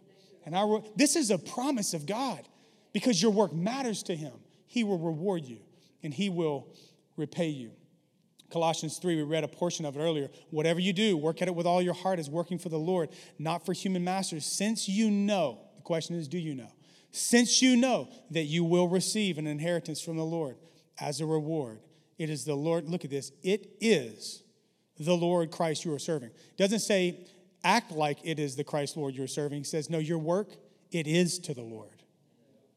[0.46, 2.48] And I re- this is a promise of God
[2.94, 4.34] because your work matters to Him.
[4.66, 5.60] He will reward you
[6.04, 6.68] and He will
[7.16, 7.72] repay you.
[8.52, 10.30] Colossians 3, we read a portion of it earlier.
[10.50, 13.10] Whatever you do, work at it with all your heart as working for the Lord,
[13.40, 16.72] not for human masters, since you know, the question is, do you know?
[17.12, 20.58] Since you know that you will receive an inheritance from the Lord
[21.00, 21.80] as a reward.
[22.22, 24.44] It is the Lord, look at this, it is
[25.00, 26.30] the Lord Christ you are serving.
[26.30, 27.18] It doesn't say
[27.64, 29.58] act like it is the Christ Lord you're serving.
[29.58, 30.50] He says, no, your work,
[30.92, 32.04] it is to the Lord.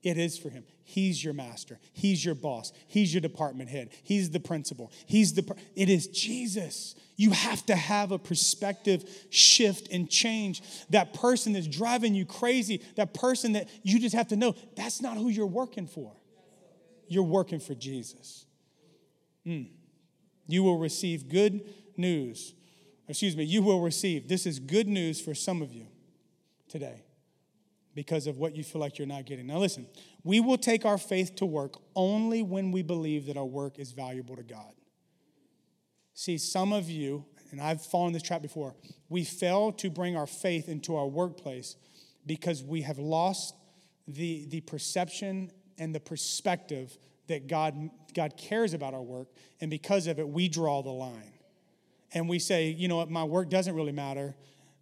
[0.02, 0.64] It is for him.
[0.82, 1.78] He's your master.
[1.92, 2.72] He's your boss.
[2.86, 3.90] He's your department head.
[4.02, 4.90] He's the principal.
[5.04, 6.94] He's the it is Jesus.
[7.16, 10.62] You have to have a perspective shift and change.
[10.88, 15.02] That person that's driving you crazy, that person that you just have to know, that's
[15.02, 16.12] not who you're working for.
[17.08, 18.46] You're working for Jesus.
[19.46, 19.68] Mm.
[20.46, 22.54] You will receive good news.
[23.08, 24.28] Excuse me, you will receive.
[24.28, 25.86] This is good news for some of you
[26.68, 27.04] today
[27.94, 29.46] because of what you feel like you're not getting.
[29.46, 29.86] Now, listen,
[30.24, 33.92] we will take our faith to work only when we believe that our work is
[33.92, 34.72] valuable to God.
[36.14, 38.74] See, some of you, and I've fallen this trap before,
[39.08, 41.76] we fail to bring our faith into our workplace
[42.26, 43.54] because we have lost
[44.08, 46.96] the, the perception and the perspective
[47.28, 49.28] that God, God cares about our work,
[49.60, 51.32] and because of it, we draw the line.
[52.12, 54.34] And we say, you know what, my work doesn't really matter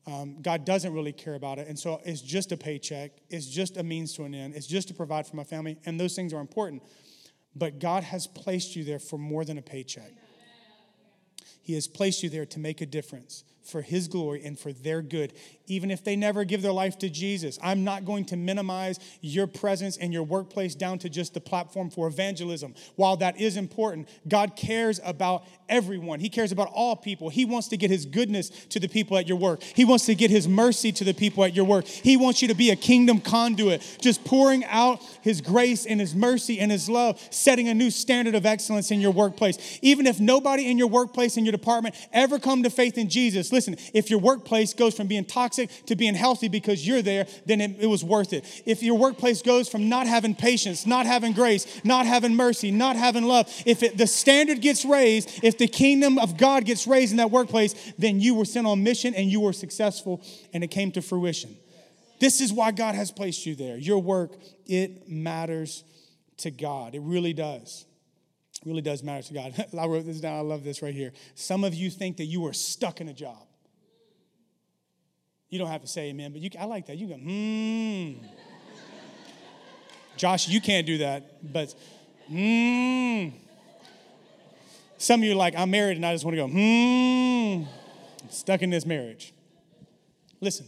[0.06, 1.68] um, God doesn't really care about it.
[1.68, 4.88] And so it's just a paycheck, it's just a means to an end, it's just
[4.88, 6.82] to provide for my family, and those things are important.
[7.54, 10.10] But God has placed you there for more than a paycheck.
[11.60, 15.02] He has placed you there to make a difference for His glory and for their
[15.02, 15.32] good,
[15.66, 17.58] even if they never give their life to Jesus.
[17.62, 21.90] I'm not going to minimize your presence and your workplace down to just the platform
[21.90, 22.74] for evangelism.
[22.96, 26.20] While that is important, God cares about everyone.
[26.20, 27.30] He cares about all people.
[27.30, 30.14] He wants to get His goodness to the people at your work, He wants to
[30.14, 31.86] get His mercy to the people at your work.
[31.86, 36.14] He wants you to be a kingdom conduit, just pouring out His grace and His
[36.14, 39.78] mercy and His love, setting a new standard of excellence in your workplace.
[39.82, 43.51] Even if nobody in your workplace, in your department, ever come to faith in Jesus,
[43.52, 47.60] listen, if your workplace goes from being toxic to being healthy because you're there, then
[47.60, 48.62] it, it, was worth it.
[48.66, 52.96] If your workplace goes from not having patience, not having grace, not having mercy, not
[52.96, 57.12] having love, if it, the standard gets raised, if the kingdom of God gets raised
[57.12, 60.68] in that workplace, then you were sent on mission and you were successful and it
[60.68, 61.56] came to fruition.
[62.18, 63.76] This is why God has placed you there.
[63.76, 64.32] Your work,
[64.66, 65.84] it matters
[66.38, 66.94] to God.
[66.94, 67.84] It really does
[68.64, 69.66] really does matter to God.
[69.78, 70.36] I wrote this down.
[70.38, 71.12] I love this right here.
[71.34, 73.46] Some of you think that you are stuck in a job.
[75.48, 76.96] You don't have to say amen, but you, I like that.
[76.96, 78.24] You go, hmm.
[80.16, 81.74] Josh, you can't do that, but
[82.28, 83.28] hmm.
[84.96, 87.64] Some of you are like, I'm married and I just want to go, hmm.
[88.30, 89.34] Stuck in this marriage.
[90.40, 90.66] Listen,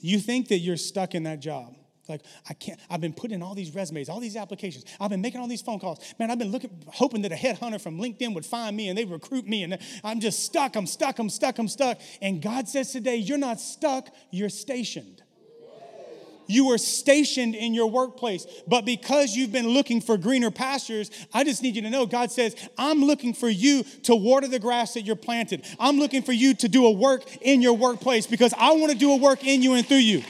[0.00, 1.74] you think that you're stuck in that job.
[2.08, 4.84] Like, I can't, I've been putting in all these resumes, all these applications.
[5.00, 6.00] I've been making all these phone calls.
[6.18, 9.04] Man, I've been looking, hoping that a headhunter from LinkedIn would find me and they
[9.04, 9.62] recruit me.
[9.62, 11.98] And I'm just stuck, I'm stuck, I'm stuck, I'm stuck.
[12.20, 15.22] And God says today, you're not stuck, you're stationed.
[16.46, 18.46] You are stationed in your workplace.
[18.66, 22.30] But because you've been looking for greener pastures, I just need you to know God
[22.30, 25.64] says, I'm looking for you to water the grass that you're planted.
[25.80, 28.98] I'm looking for you to do a work in your workplace because I want to
[28.98, 30.22] do a work in you and through you.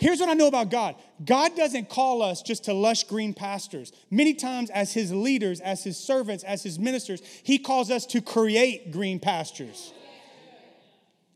[0.00, 3.92] Here's what I know about God God doesn't call us just to lush green pastures.
[4.10, 8.22] Many times, as His leaders, as His servants, as His ministers, He calls us to
[8.22, 9.92] create green pastures.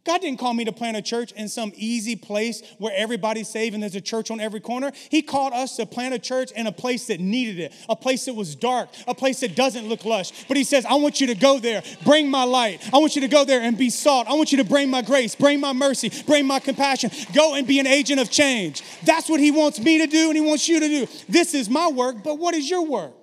[0.04, 3.72] God didn't call me to plant a church in some easy place where everybody's saved
[3.72, 4.92] and there's a church on every corner.
[5.08, 8.26] He called us to plant a church in a place that needed it, a place
[8.26, 10.44] that was dark, a place that doesn't look lush.
[10.46, 12.86] But He says, I want you to go there, bring my light.
[12.92, 14.28] I want you to go there and be salt.
[14.28, 17.10] I want you to bring my grace, bring my mercy, bring my compassion.
[17.34, 18.82] Go and be an agent of change.
[19.04, 21.06] That's what He wants me to do and He wants you to do.
[21.30, 23.14] This is my work, but what is your work?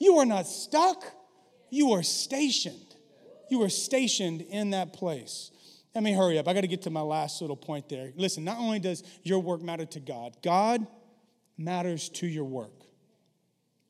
[0.00, 1.04] You are not stuck,
[1.70, 2.74] you are stationed.
[3.50, 5.50] You are stationed in that place.
[5.94, 6.46] Let me hurry up.
[6.46, 8.12] I got to get to my last little point there.
[8.16, 10.86] Listen, not only does your work matter to God, God
[11.56, 12.84] matters to your work.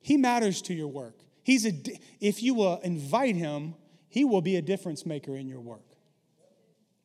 [0.00, 1.20] He matters to your work.
[1.42, 1.72] He's a,
[2.20, 3.74] if you will invite him,
[4.08, 5.82] he will be a difference maker in your work.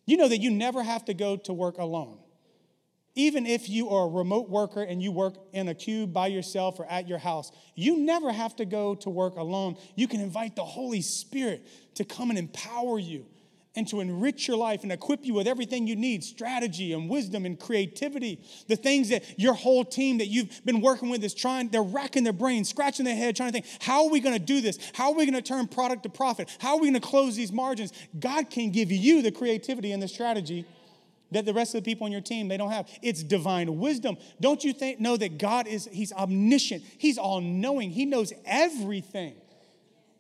[0.06, 2.20] You know that you never have to go to work alone.
[3.16, 6.80] Even if you are a remote worker and you work in a cube by yourself
[6.80, 9.78] or at your house, you never have to go to work alone.
[9.96, 13.26] You can invite the Holy Spirit to come and empower you
[13.76, 17.46] and to enrich your life and equip you with everything you need strategy and wisdom
[17.46, 18.40] and creativity.
[18.68, 22.24] The things that your whole team that you've been working with is trying, they're racking
[22.24, 24.78] their brains, scratching their head, trying to think, how are we going to do this?
[24.94, 26.56] How are we going to turn product to profit?
[26.60, 27.94] How are we going to close these margins?
[28.20, 30.66] God can give you the creativity and the strategy
[31.32, 32.88] that the rest of the people on your team they don't have.
[33.02, 34.18] It's divine wisdom.
[34.40, 36.84] Don't you think know that God is he's omniscient.
[37.00, 37.90] He's all knowing.
[37.90, 39.34] He knows everything.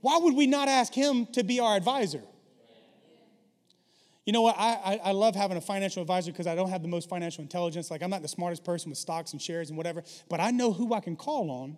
[0.01, 2.21] Why would we not ask him to be our advisor?
[4.25, 4.55] You know what?
[4.57, 7.41] I, I, I love having a financial advisor because I don't have the most financial
[7.41, 7.91] intelligence.
[7.91, 10.71] Like, I'm not the smartest person with stocks and shares and whatever, but I know
[10.71, 11.77] who I can call on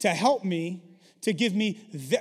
[0.00, 0.82] to help me,
[1.22, 1.80] to give me,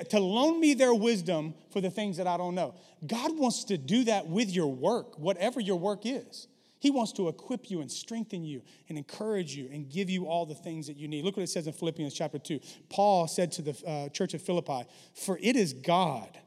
[0.09, 2.73] to loan me their wisdom for the things that I don't know.
[3.05, 6.47] God wants to do that with your work, whatever your work is.
[6.79, 10.45] He wants to equip you and strengthen you and encourage you and give you all
[10.45, 11.23] the things that you need.
[11.23, 12.59] Look what it says in Philippians chapter 2.
[12.89, 16.37] Paul said to the uh, church of Philippi, For it is God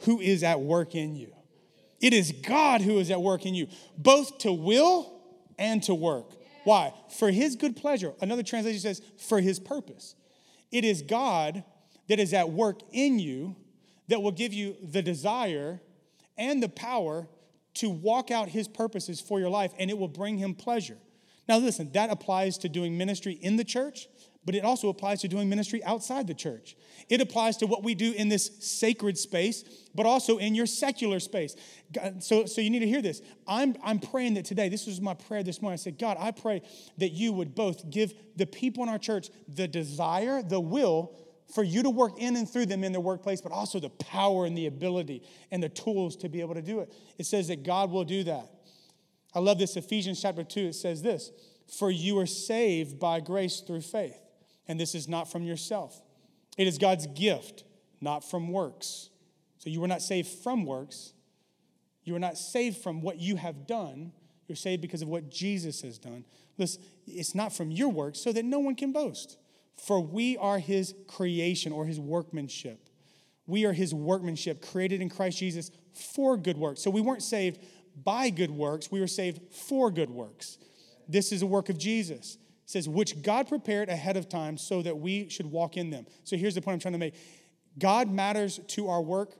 [0.00, 1.32] who is at work in you
[2.00, 5.20] it is God who is at work in you, both to will
[5.58, 6.32] and to work.
[6.64, 6.92] Why?
[7.16, 8.12] For his good pleasure.
[8.20, 10.14] Another translation says, for his purpose.
[10.72, 11.64] It is God
[12.08, 13.56] that is at work in you
[14.08, 15.80] that will give you the desire
[16.36, 17.28] and the power
[17.74, 20.96] to walk out his purposes for your life, and it will bring him pleasure.
[21.48, 24.08] Now, listen, that applies to doing ministry in the church,
[24.46, 26.76] but it also applies to doing ministry outside the church.
[27.08, 31.18] It applies to what we do in this sacred space, but also in your secular
[31.18, 31.56] space.
[32.20, 33.20] So, so you need to hear this.
[33.46, 35.74] I'm, I'm praying that today, this was my prayer this morning.
[35.74, 36.62] I said, God, I pray
[36.98, 41.18] that you would both give the people in our church the desire, the will
[41.52, 44.46] for you to work in and through them in their workplace, but also the power
[44.46, 46.92] and the ability and the tools to be able to do it.
[47.18, 48.48] It says that God will do that.
[49.34, 50.60] I love this Ephesians chapter 2.
[50.60, 51.30] It says this
[51.78, 54.18] For you are saved by grace through faith
[54.68, 56.00] and this is not from yourself.
[56.56, 57.64] It is God's gift,
[58.00, 59.10] not from works.
[59.58, 61.12] So you were not saved from works.
[62.04, 64.12] You are not saved from what you have done.
[64.48, 66.24] You're saved because of what Jesus has done.
[66.56, 69.38] Listen, it's not from your works, so that no one can boast.
[69.76, 72.88] For we are his creation or his workmanship.
[73.46, 76.80] We are his workmanship, created in Christ Jesus for good works.
[76.80, 77.60] So we weren't saved
[78.04, 80.58] by good works, we were saved for good works.
[81.08, 84.98] This is a work of Jesus says, which God prepared ahead of time so that
[84.98, 86.06] we should walk in them.
[86.24, 87.14] So here's the point I'm trying to make
[87.78, 89.36] God matters to our work.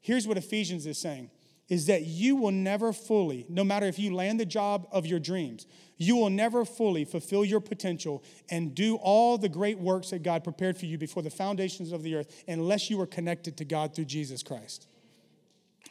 [0.00, 1.30] Here's what Ephesians is saying
[1.68, 5.18] is that you will never fully, no matter if you land the job of your
[5.18, 5.66] dreams,
[5.98, 10.44] you will never fully fulfill your potential and do all the great works that God
[10.44, 13.94] prepared for you before the foundations of the earth unless you are connected to God
[13.94, 14.86] through Jesus Christ.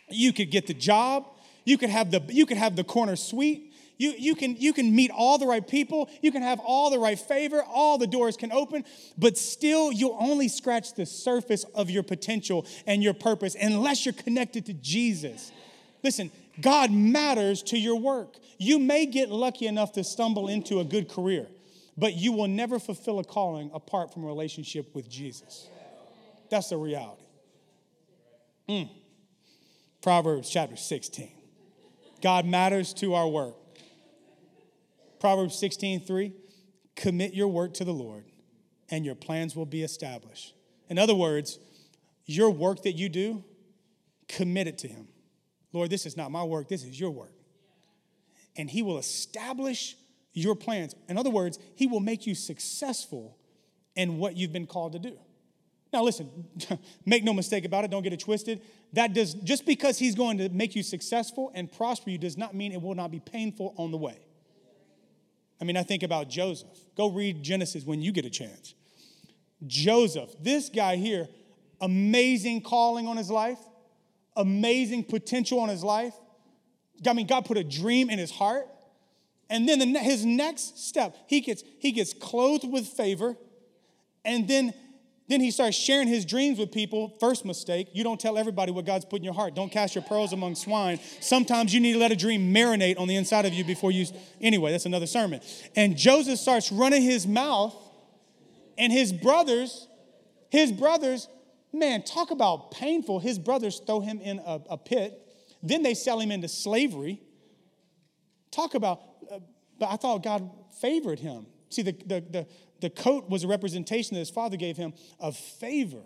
[0.09, 1.27] You could get the job,
[1.63, 3.66] you could have the you could have the corner suite,
[3.97, 6.99] you, you, can, you can meet all the right people, you can have all the
[6.99, 8.85] right favor, all the doors can open,
[9.17, 14.13] but still you'll only scratch the surface of your potential and your purpose unless you're
[14.13, 15.51] connected to Jesus.
[16.03, 16.31] Listen,
[16.61, 18.37] God matters to your work.
[18.57, 21.47] You may get lucky enough to stumble into a good career,
[21.97, 25.67] but you will never fulfill a calling apart from a relationship with Jesus.
[26.49, 27.23] That's the reality.
[28.69, 28.89] Mm.
[30.01, 31.31] Proverbs chapter 16.
[32.21, 33.56] God matters to our work.
[35.19, 36.33] Proverbs 16, 3,
[36.95, 38.25] commit your work to the Lord
[38.89, 40.53] and your plans will be established.
[40.89, 41.59] In other words,
[42.25, 43.43] your work that you do,
[44.27, 45.07] commit it to Him.
[45.73, 47.33] Lord, this is not my work, this is your work.
[48.55, 49.95] And He will establish
[50.33, 50.95] your plans.
[51.07, 53.37] In other words, He will make you successful
[53.95, 55.17] in what you've been called to do.
[55.91, 56.29] Now, listen,
[57.05, 58.61] make no mistake about it, don't get it twisted.
[58.93, 62.55] That does, just because He's going to make you successful and prosper you, does not
[62.55, 64.19] mean it will not be painful on the way.
[65.59, 66.69] I mean, I think about Joseph.
[66.95, 68.75] Go read Genesis when you get a chance.
[69.65, 71.27] Joseph, this guy here,
[71.81, 73.59] amazing calling on his life,
[74.35, 76.13] amazing potential on his life.
[77.07, 78.67] I mean, God put a dream in his heart.
[79.49, 83.35] And then the, his next step, he gets, he gets clothed with favor.
[84.25, 84.73] And then
[85.27, 87.09] then he starts sharing his dreams with people.
[87.19, 89.55] First mistake, you don't tell everybody what God's put in your heart.
[89.55, 90.99] Don't cast your pearls among swine.
[91.19, 94.05] Sometimes you need to let a dream marinate on the inside of you before you.
[94.39, 95.41] Anyway, that's another sermon.
[95.75, 97.75] And Joseph starts running his mouth,
[98.77, 99.87] and his brothers,
[100.49, 101.27] his brothers,
[101.73, 103.19] man, talk about painful.
[103.19, 105.21] His brothers throw him in a, a pit.
[105.61, 107.19] Then they sell him into slavery.
[108.51, 109.39] Talk about, uh,
[109.77, 111.47] but I thought God favored him.
[111.69, 112.47] See, the, the, the,
[112.81, 116.01] the coat was a representation that his father gave him of favor.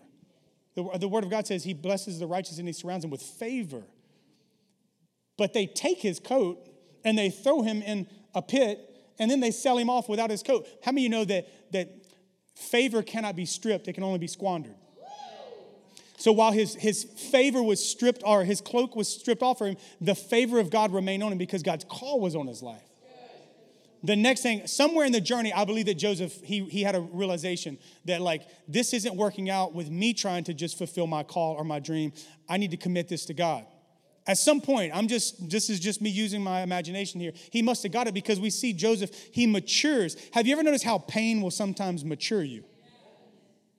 [0.76, 3.22] The, the word of God says he blesses the righteous and he surrounds them with
[3.22, 3.84] favor.
[5.38, 6.60] But they take his coat
[7.04, 8.80] and they throw him in a pit
[9.20, 10.68] and then they sell him off without his coat.
[10.84, 11.90] How many of you know that, that
[12.56, 14.76] favor cannot be stripped, it can only be squandered?
[16.18, 19.78] So while his, his favor was stripped, or his cloak was stripped off for him,
[20.00, 22.91] the favor of God remained on him because God's call was on his life
[24.04, 27.02] the next thing somewhere in the journey i believe that joseph he, he had a
[27.02, 31.54] realization that like this isn't working out with me trying to just fulfill my call
[31.56, 32.12] or my dream
[32.50, 33.66] i need to commit this to god
[34.28, 37.34] At some point, I'm just, this is just me using my imagination here.
[37.50, 40.16] He must have got it because we see Joseph, he matures.
[40.34, 42.64] Have you ever noticed how pain will sometimes mature you?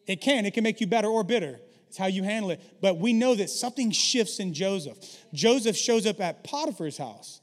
[0.06, 1.60] It can, it can make you better or bitter.
[1.86, 2.60] It's how you handle it.
[2.80, 4.98] But we know that something shifts in Joseph.
[5.32, 7.40] Joseph shows up at Potiphar's house,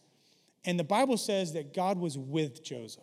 [0.69, 3.01] and the Bible says that God was with Joseph.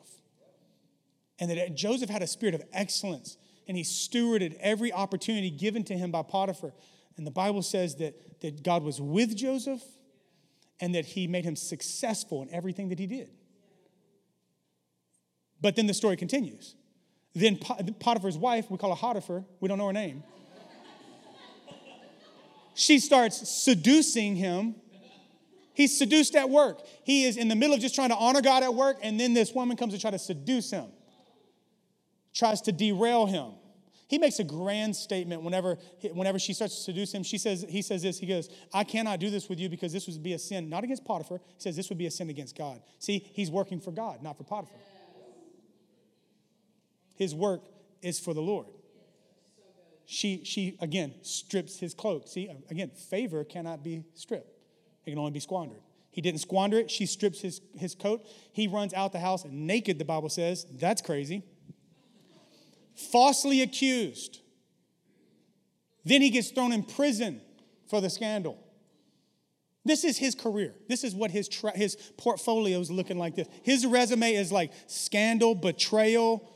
[1.41, 3.37] And that Joseph had a spirit of excellence,
[3.67, 6.73] and he stewarded every opportunity given to him by Potiphar.
[7.17, 9.83] And the Bible says that, that God was with Joseph
[10.79, 13.31] and that he made him successful in everything that he did.
[15.61, 16.77] But then the story continues.
[17.35, 20.23] Then Potiphar's wife, we call her Potiphar, we don't know her name.
[22.75, 24.77] she starts seducing him.
[25.77, 26.81] He's seduced at work.
[27.05, 29.35] He is in the middle of just trying to honor God at work, and then
[29.35, 30.87] this woman comes to try to seduce him,
[32.35, 33.53] tries to derail him.
[34.09, 35.77] He makes a grand statement whenever,
[36.12, 37.22] whenever she starts to seduce him.
[37.22, 40.07] She says, he says this, he goes, I cannot do this with you because this
[40.07, 41.41] would be a sin, not against Potiphar.
[41.47, 42.81] He says this would be a sin against God.
[42.99, 44.79] See, he's working for God, not for Potiphar.
[47.16, 47.62] His work
[48.01, 48.68] is for the Lord.
[50.07, 52.29] She, she again, strips his cloak.
[52.29, 54.55] See, again, favor cannot be stripped,
[55.07, 55.80] it can only be squandered.
[56.11, 56.90] He didn't squander it.
[56.90, 58.26] She strips his, his coat.
[58.52, 60.66] He runs out the house naked, the Bible says.
[60.78, 61.42] That's crazy
[62.96, 64.40] falsely accused.
[66.04, 67.40] Then he gets thrown in prison
[67.88, 68.59] for the scandal.
[69.84, 70.74] This is his career.
[70.88, 73.46] This is what his, tra- his portfolio is looking like this.
[73.62, 76.50] His resume is like scandal, betrayal,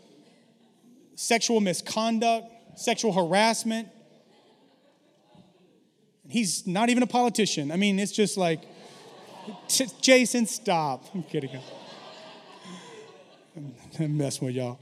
[1.14, 3.88] sexual misconduct, sexual harassment.
[6.31, 7.70] He's not even a politician.
[7.70, 8.62] I mean, it's just like,
[10.01, 11.05] Jason, stop.
[11.14, 11.51] I'm kidding.
[13.99, 14.78] I'm messing with y'all.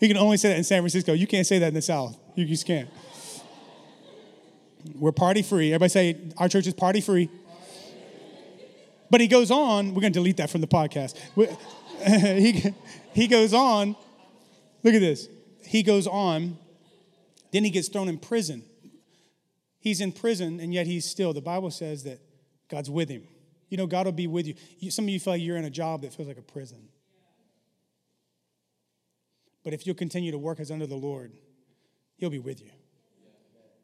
[0.00, 1.12] He can only say that in San Francisco.
[1.12, 2.16] You can't say that in the South.
[2.34, 2.88] You just can't.
[4.94, 5.72] We're party free.
[5.72, 7.30] Everybody say, our church is party free.
[9.10, 11.16] But he goes on, we're going to delete that from the podcast.
[12.38, 12.74] he,
[13.12, 13.96] he goes on,
[14.82, 15.28] look at this.
[15.64, 16.58] He goes on,
[17.52, 18.64] then he gets thrown in prison.
[19.84, 22.18] He's in prison, and yet he's still, the Bible says that
[22.68, 23.28] God's with him.
[23.68, 24.46] You know, God will be with
[24.80, 24.90] you.
[24.90, 26.88] Some of you feel like you're in a job that feels like a prison.
[29.62, 31.32] But if you'll continue to work as under the Lord,
[32.16, 32.70] He'll be with you.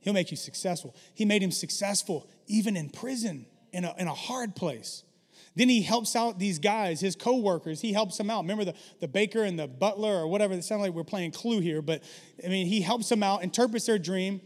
[0.01, 0.95] He'll make you successful.
[1.15, 5.05] He made him successful even in prison, in a, in a hard place.
[5.57, 7.81] Then he helps out these guys, his co-workers.
[7.81, 8.43] He helps them out.
[8.43, 10.55] Remember the, the baker and the butler or whatever.
[10.55, 12.03] It sounds like we're playing Clue here, but
[12.43, 14.41] I mean, he helps them out, interprets their dream.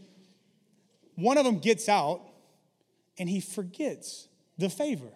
[1.15, 2.21] One of them gets out
[3.17, 5.11] and he forgets the favor.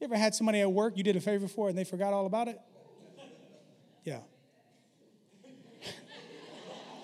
[0.00, 2.26] You ever had somebody at work you did a favor for and they forgot all
[2.26, 2.58] about it?
[4.04, 4.20] Yeah.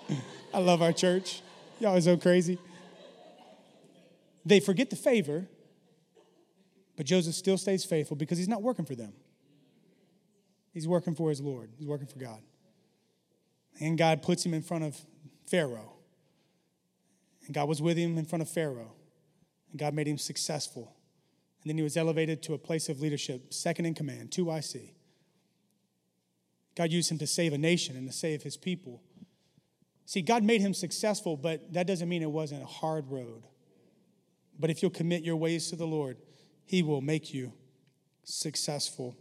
[0.53, 1.41] I love our church.
[1.79, 2.57] Y'all are so crazy.
[4.45, 5.47] They forget the favor,
[6.95, 9.13] but Joseph still stays faithful because he's not working for them.
[10.71, 12.41] He's working for his Lord, he's working for God.
[13.79, 14.97] And God puts him in front of
[15.47, 15.94] Pharaoh.
[17.45, 18.93] And God was with him in front of Pharaoh.
[19.71, 20.95] And God made him successful.
[21.61, 24.91] And then he was elevated to a place of leadership, second in command, 2IC.
[26.75, 29.01] God used him to save a nation and to save his people.
[30.05, 33.47] See, God made him successful, but that doesn't mean it wasn't a hard road.
[34.59, 36.17] But if you'll commit your ways to the Lord,
[36.65, 37.53] he will make you
[38.23, 39.17] successful.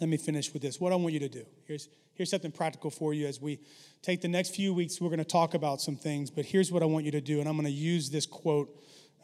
[0.00, 0.80] Let me finish with this.
[0.80, 1.46] What I want you to do.
[1.64, 3.60] Here's, here's something practical for you as we
[4.02, 5.00] take the next few weeks.
[5.00, 7.40] We're going to talk about some things, but here's what I want you to do.
[7.40, 8.68] And I'm going to use this quote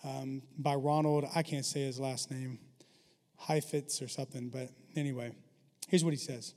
[0.04, 2.58] um, by Ronald, I can't say his last name,
[3.36, 5.32] Heifetz or something, but anyway,
[5.88, 6.54] here's what he says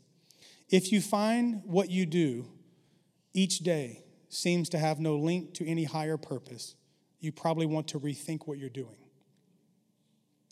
[0.69, 2.47] If you find what you do
[3.33, 6.75] each day seems to have no link to any higher purpose,
[7.19, 8.97] you probably want to rethink what you're doing.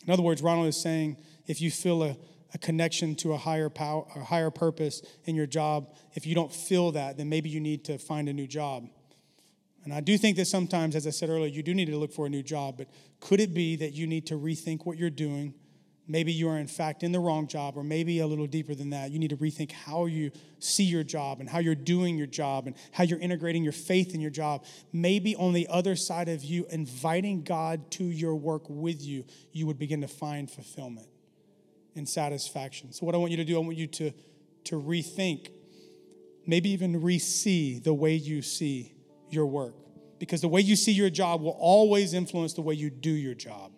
[0.06, 1.18] In other words, Ronald is saying
[1.48, 2.18] if you feel a,
[2.54, 6.54] a connection to a higher power, a higher purpose in your job, if you don't
[6.54, 8.88] feel that, then maybe you need to find a new job.
[9.84, 12.14] And I do think that sometimes, as I said earlier, you do need to look
[12.14, 12.88] for a new job, but
[13.20, 15.54] could it be that you need to rethink what you're doing
[16.06, 18.90] Maybe you are, in fact, in the wrong job, or maybe a little deeper than
[18.90, 19.12] that.
[19.12, 22.68] You need to rethink how you see your job and how you're doing your job
[22.68, 24.66] and how you're integrating your faith in your job.
[24.92, 29.24] Maybe on the other side of you, inviting God to your work with you,
[29.54, 31.08] you would begin to find fulfillment
[31.96, 32.92] and satisfaction.
[32.94, 34.12] So, what I want you to do, I want you to,
[34.66, 35.50] to rethink,
[36.46, 38.94] maybe even re see the way you see
[39.30, 39.76] your work.
[40.20, 43.34] Because the way you see your job will always influence the way you do your
[43.34, 43.72] job,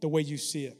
[0.00, 0.76] the way you see it.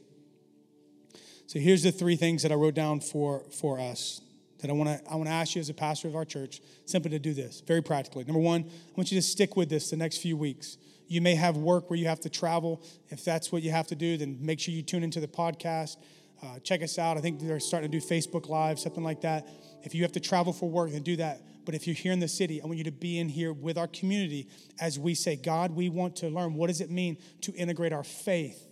[1.47, 4.21] So here's the three things that I wrote down for, for us
[4.59, 6.61] that I want to I want to ask you as a pastor of our church
[6.85, 8.23] simply to do this very practically.
[8.23, 10.77] Number one, I want you to stick with this the next few weeks.
[11.07, 12.83] You may have work where you have to travel.
[13.09, 15.97] If that's what you have to do, then make sure you tune into the podcast.
[16.41, 17.17] Uh, check us out.
[17.17, 19.47] I think they're starting to do Facebook Live, something like that.
[19.83, 21.41] If you have to travel for work, then do that.
[21.65, 23.77] But if you're here in the city, I want you to be in here with
[23.77, 24.47] our community
[24.79, 28.03] as we say, God, we want to learn what does it mean to integrate our
[28.03, 28.67] faith,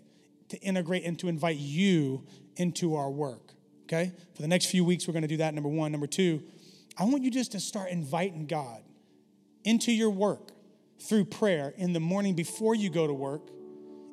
[0.50, 3.54] to integrate and to invite you into our work.
[3.84, 4.14] Okay?
[4.36, 5.92] For the next few weeks, we're going to do that, number one.
[5.92, 6.44] Number two,
[6.98, 8.82] I want you just to start inviting God
[9.64, 10.52] into your work
[11.00, 13.50] through prayer in the morning before you go to work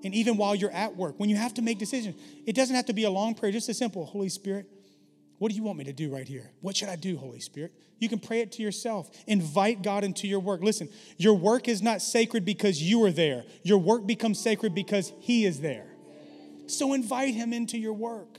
[0.05, 1.19] and even while you're at work.
[1.19, 3.69] When you have to make decisions, it doesn't have to be a long prayer, just
[3.69, 4.69] a simple Holy Spirit,
[5.39, 6.51] what do you want me to do right here?
[6.61, 7.73] What should I do, Holy Spirit?
[7.99, 9.11] You can pray it to yourself.
[9.27, 10.63] Invite God into your work.
[10.63, 13.45] Listen, your work is not sacred because you are there.
[13.63, 15.87] Your work becomes sacred because He is there.
[16.67, 18.39] So invite Him into your work.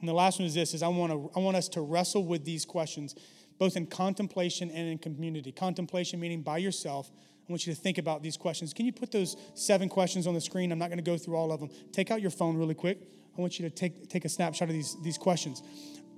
[0.00, 2.24] And the last one is this: is I want to I want us to wrestle
[2.24, 3.14] with these questions,
[3.58, 5.52] both in contemplation and in community.
[5.52, 7.10] Contemplation meaning by yourself.
[7.48, 8.72] I want you to think about these questions.
[8.72, 10.70] Can you put those seven questions on the screen?
[10.70, 11.70] I'm not going to go through all of them.
[11.92, 12.98] Take out your phone really quick.
[13.36, 15.62] I want you to take, take a snapshot of these, these questions.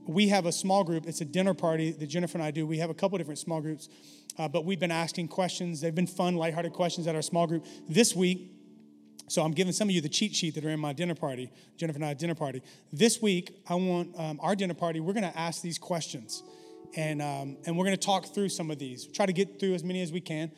[0.07, 1.07] We have a small group.
[1.07, 2.67] It's a dinner party that Jennifer and I do.
[2.67, 3.89] We have a couple different small groups,
[4.39, 5.81] uh, but we've been asking questions.
[5.81, 7.65] They've been fun, lighthearted questions at our small group.
[7.89, 8.51] This week,
[9.29, 11.51] so I'm giving some of you the cheat sheet that are in my dinner party,
[11.79, 12.61] Jennifer and I dinner party.
[12.93, 16.43] This week, I want um, our dinner party, we're going to ask these questions.
[16.97, 19.07] And, um, and we're going to talk through some of these.
[19.07, 20.53] Try to get through as many as we can.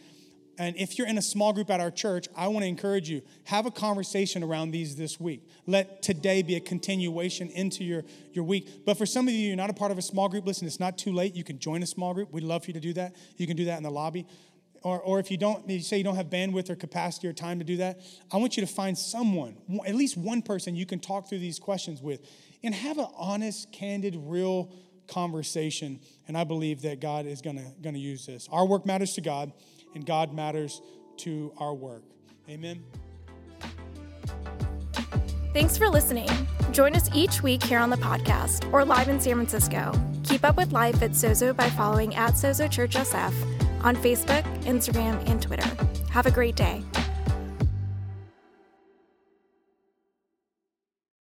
[0.59, 3.23] And if you're in a small group at our church, I want to encourage you,
[3.45, 5.49] have a conversation around these this week.
[5.67, 8.85] Let today be a continuation into your, your week.
[8.87, 10.81] But for some of you, you're not a part of a small group, listen, it's
[10.81, 11.35] not too late.
[11.35, 12.33] You can join a small group.
[12.33, 13.17] We'd love for you to do that.
[13.37, 14.27] You can do that in the lobby.
[14.83, 17.59] Or, or if you don't, you say you don't have bandwidth or capacity or time
[17.59, 18.01] to do that,
[18.33, 21.59] I want you to find someone, at least one person you can talk through these
[21.59, 22.21] questions with
[22.63, 24.71] and have an honest, candid, real
[25.09, 26.01] conversation.
[26.29, 28.49] And I believe that God is gonna, gonna use this.
[28.51, 29.53] Our work matters to God
[29.97, 30.83] and God matters
[31.17, 32.05] to our work.
[32.49, 32.85] Amen.
[35.53, 36.29] Thanks for listening.
[36.71, 39.91] Join us each week here on the podcast or live in San Francisco.
[40.23, 43.33] Keep up with life at Sozo by following at Sozo Church SF
[43.83, 45.69] on Facebook, Instagram, and Twitter.
[46.11, 46.83] Have a great day.